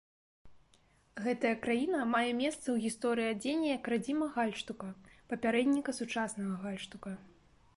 [1.25, 4.89] Гэтая краіна мае месца ў гісторыі адзення як радзіма гальштука,
[5.35, 7.11] папярэдніка сучаснага гальштука.